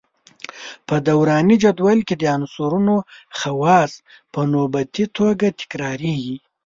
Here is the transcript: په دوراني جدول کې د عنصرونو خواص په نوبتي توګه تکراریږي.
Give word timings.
په 0.87 0.95
دوراني 1.07 1.55
جدول 1.63 1.99
کې 2.07 2.15
د 2.17 2.23
عنصرونو 2.35 2.95
خواص 3.39 3.91
په 4.33 4.41
نوبتي 4.53 5.05
توګه 5.17 5.47
تکراریږي. 5.59 6.37